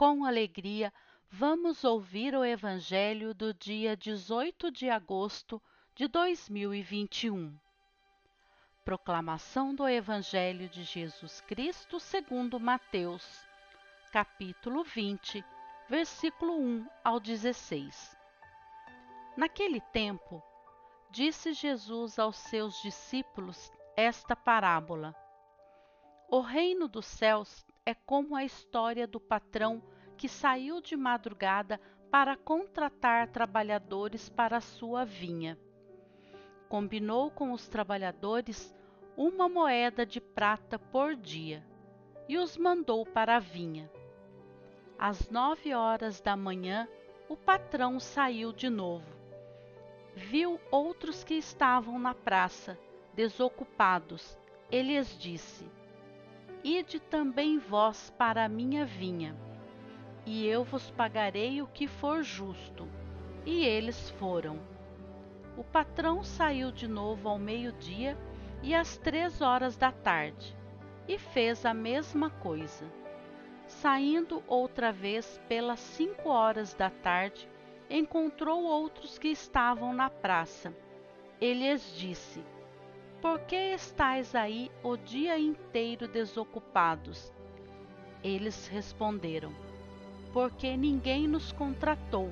com 0.00 0.24
alegria, 0.24 0.90
vamos 1.30 1.84
ouvir 1.84 2.34
o 2.34 2.42
Evangelho 2.42 3.34
do 3.34 3.52
dia 3.52 3.94
18 3.94 4.70
de 4.70 4.88
agosto 4.88 5.60
de 5.94 6.08
2021. 6.08 7.54
Proclamação 8.82 9.74
do 9.74 9.86
Evangelho 9.86 10.70
de 10.70 10.84
Jesus 10.84 11.42
Cristo 11.42 12.00
segundo 12.00 12.58
Mateus, 12.58 13.46
capítulo 14.10 14.84
20, 14.84 15.44
versículo 15.86 16.58
1 16.58 16.88
ao 17.04 17.20
16. 17.20 18.16
Naquele 19.36 19.82
tempo, 19.82 20.42
disse 21.10 21.52
Jesus 21.52 22.18
aos 22.18 22.36
seus 22.36 22.80
discípulos 22.80 23.70
esta 23.94 24.34
parábola: 24.34 25.14
O 26.30 26.40
reino 26.40 26.88
dos 26.88 27.04
céus 27.04 27.66
é 27.90 27.94
como 28.06 28.36
a 28.36 28.44
história 28.44 29.04
do 29.04 29.18
patrão 29.18 29.82
que 30.16 30.28
saiu 30.28 30.80
de 30.80 30.96
madrugada 30.96 31.80
para 32.08 32.36
contratar 32.36 33.26
trabalhadores 33.26 34.28
para 34.28 34.60
sua 34.60 35.04
vinha. 35.04 35.58
Combinou 36.68 37.32
com 37.32 37.50
os 37.50 37.66
trabalhadores 37.66 38.72
uma 39.16 39.48
moeda 39.48 40.06
de 40.06 40.20
prata 40.20 40.78
por 40.78 41.16
dia 41.16 41.66
e 42.28 42.38
os 42.38 42.56
mandou 42.56 43.04
para 43.04 43.36
a 43.36 43.40
vinha. 43.40 43.90
Às 44.96 45.28
nove 45.28 45.74
horas 45.74 46.20
da 46.20 46.36
manhã, 46.36 46.88
o 47.28 47.36
patrão 47.36 47.98
saiu 47.98 48.52
de 48.52 48.70
novo. 48.70 49.16
Viu 50.14 50.60
outros 50.70 51.24
que 51.24 51.34
estavam 51.34 51.98
na 51.98 52.14
praça, 52.14 52.78
desocupados. 53.14 54.38
Ele 54.70 54.96
lhes 54.96 55.18
disse: 55.18 55.68
Ide 56.62 57.00
também 57.00 57.58
vós 57.58 58.12
para 58.18 58.44
a 58.44 58.48
minha 58.48 58.84
vinha, 58.84 59.34
e 60.26 60.46
eu 60.46 60.62
vos 60.62 60.90
pagarei 60.90 61.62
o 61.62 61.66
que 61.66 61.86
for 61.86 62.22
justo. 62.22 62.86
E 63.46 63.64
eles 63.64 64.10
foram. 64.10 64.60
O 65.56 65.64
patrão 65.64 66.22
saiu 66.22 66.70
de 66.70 66.86
novo 66.86 67.30
ao 67.30 67.38
meio-dia 67.38 68.16
e 68.62 68.74
às 68.74 68.98
três 68.98 69.40
horas 69.40 69.74
da 69.74 69.90
tarde, 69.90 70.54
e 71.08 71.16
fez 71.18 71.64
a 71.64 71.72
mesma 71.72 72.28
coisa. 72.28 72.84
Saindo 73.66 74.42
outra 74.46 74.92
vez 74.92 75.40
pelas 75.48 75.80
cinco 75.80 76.28
horas 76.28 76.74
da 76.74 76.90
tarde, 76.90 77.48
encontrou 77.88 78.64
outros 78.64 79.18
que 79.18 79.28
estavam 79.28 79.94
na 79.94 80.10
praça. 80.10 80.74
Ele 81.40 81.70
lhes 81.70 81.96
disse: 81.96 82.44
por 83.20 83.38
que 83.40 83.74
estais 83.74 84.34
aí 84.34 84.70
o 84.82 84.96
dia 84.96 85.38
inteiro 85.38 86.08
desocupados? 86.08 87.32
Eles 88.24 88.66
responderam: 88.66 89.52
Porque 90.32 90.76
ninguém 90.76 91.28
nos 91.28 91.52
contratou. 91.52 92.30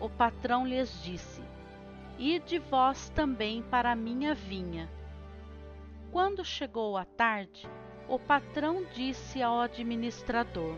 O 0.00 0.08
patrão 0.08 0.64
lhes 0.64 1.02
disse: 1.02 1.42
Ide 2.18 2.58
vós 2.58 3.08
também 3.10 3.62
para 3.62 3.92
a 3.92 3.96
minha 3.96 4.34
vinha. 4.34 4.88
Quando 6.12 6.44
chegou 6.44 6.96
a 6.96 7.04
tarde, 7.04 7.68
o 8.08 8.18
patrão 8.18 8.84
disse 8.94 9.42
ao 9.42 9.60
administrador: 9.60 10.76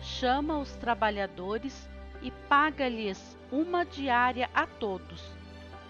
Chama 0.00 0.58
os 0.58 0.72
trabalhadores 0.76 1.90
e 2.22 2.30
paga-lhes 2.48 3.36
uma 3.50 3.84
diária 3.84 4.48
a 4.54 4.66
todos 4.66 5.41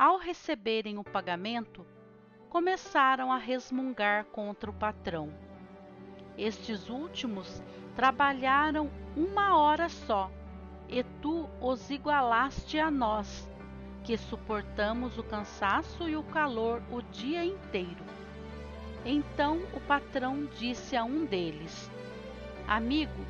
ao 0.00 0.16
receberem 0.16 0.96
o 0.96 1.04
pagamento, 1.04 1.84
começaram 2.48 3.30
a 3.30 3.36
resmungar 3.36 4.24
contra 4.24 4.70
o 4.70 4.72
patrão. 4.72 5.30
Estes 6.38 6.88
últimos 6.88 7.62
trabalharam 7.94 8.90
uma 9.14 9.58
hora 9.58 9.90
só, 9.90 10.30
e 10.88 11.04
tu 11.20 11.46
os 11.60 11.90
igualaste 11.90 12.78
a 12.78 12.90
nós, 12.90 13.46
que 14.02 14.16
suportamos 14.16 15.18
o 15.18 15.22
cansaço 15.22 16.08
e 16.08 16.16
o 16.16 16.22
calor 16.22 16.82
o 16.90 17.02
dia 17.02 17.44
inteiro. 17.44 18.02
Então 19.04 19.58
o 19.74 19.80
patrão 19.82 20.46
disse 20.58 20.96
a 20.96 21.04
um 21.04 21.26
deles: 21.26 21.90
Amigo, 22.66 23.22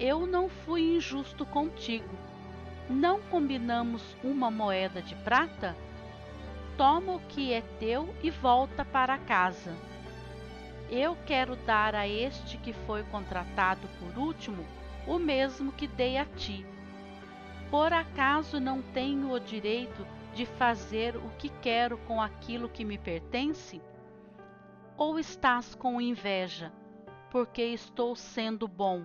eu 0.00 0.26
não 0.26 0.48
fui 0.48 0.96
injusto 0.96 1.46
contigo 1.46 2.10
não 2.88 3.20
combinamos 3.22 4.16
uma 4.22 4.50
moeda 4.50 5.02
de 5.02 5.14
prata? 5.16 5.76
Toma 6.76 7.14
o 7.14 7.20
que 7.20 7.52
é 7.52 7.62
teu 7.80 8.14
e 8.22 8.30
volta 8.30 8.84
para 8.84 9.18
casa. 9.18 9.74
Eu 10.90 11.16
quero 11.26 11.56
dar 11.56 11.94
a 11.94 12.06
este 12.06 12.58
que 12.58 12.72
foi 12.72 13.02
contratado 13.04 13.88
por 13.98 14.18
último 14.18 14.64
o 15.06 15.18
mesmo 15.18 15.72
que 15.72 15.86
dei 15.86 16.16
a 16.16 16.24
ti. 16.24 16.64
Por 17.70 17.92
acaso 17.92 18.60
não 18.60 18.80
tenho 18.80 19.32
o 19.32 19.40
direito 19.40 20.06
de 20.34 20.46
fazer 20.46 21.16
o 21.16 21.28
que 21.38 21.48
quero 21.48 21.98
com 21.98 22.20
aquilo 22.20 22.68
que 22.68 22.84
me 22.84 22.98
pertence? 22.98 23.80
Ou 24.96 25.18
estás 25.18 25.74
com 25.74 26.00
inveja, 26.00 26.72
porque 27.30 27.62
estou 27.62 28.14
sendo 28.14 28.68
bom? 28.68 29.02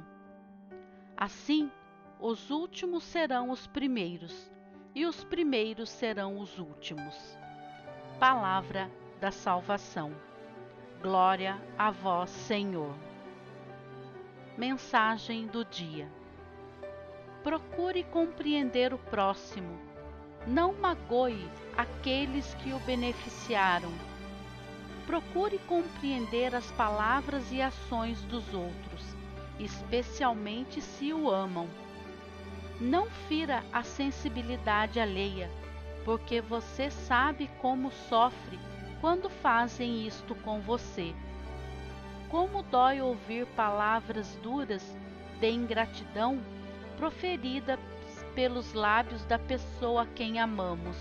Assim, 1.18 1.72
os 2.22 2.52
últimos 2.52 3.04
serão 3.04 3.50
os 3.50 3.66
primeiros, 3.66 4.52
e 4.94 5.08
os 5.08 5.24
primeiros 5.24 5.90
serão 5.90 6.38
os 6.38 6.60
últimos. 6.60 7.36
Palavra 8.20 8.92
da 9.20 9.32
salvação. 9.32 10.16
Glória 11.02 11.60
a 11.76 11.90
vós, 11.90 12.30
Senhor. 12.30 12.94
Mensagem 14.56 15.48
do 15.48 15.66
dia. 15.66 16.08
Procure 17.42 18.04
compreender 18.04 18.94
o 18.94 19.00
próximo. 19.00 19.80
Não 20.46 20.74
magoe 20.74 21.50
aqueles 21.76 22.54
que 22.56 22.72
o 22.72 22.80
beneficiaram. 22.82 23.92
Procure 25.08 25.58
compreender 25.68 26.54
as 26.54 26.72
palavras 26.74 27.52
e 27.52 27.60
ações 27.64 28.22
dos 28.26 28.54
outros, 28.54 29.16
especialmente 29.60 30.80
se 30.82 31.12
o 31.12 31.28
amam 31.28 31.68
não 32.82 33.06
fira 33.28 33.64
a 33.72 33.84
sensibilidade 33.84 35.00
alheia, 35.00 35.52
porque 36.04 36.42
você 36.42 36.90
sabe 36.90 37.48
como 37.62 37.92
sofre 37.92 38.60
quando 39.00 39.30
fazem 39.30 40.08
isto 40.08 40.34
com 40.34 40.60
você. 40.62 41.14
Como 42.28 42.64
dói 42.64 43.00
ouvir 43.00 43.46
palavras 43.56 44.36
duras 44.42 44.98
de 45.40 45.52
ingratidão 45.52 46.42
proferidas 46.98 47.78
pelos 48.34 48.74
lábios 48.74 49.24
da 49.26 49.38
pessoa 49.38 50.02
a 50.04 50.08
quem 50.08 50.40
amamos. 50.40 50.98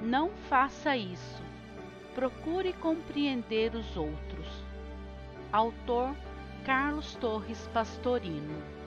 Não 0.00 0.30
faça 0.48 0.96
isso. 0.96 1.42
Procure 2.14 2.72
compreender 2.72 3.74
os 3.74 3.94
outros. 3.94 4.46
Autor 5.52 6.14
Carlos 6.64 7.14
Torres 7.16 7.68
Pastorino 7.74 8.83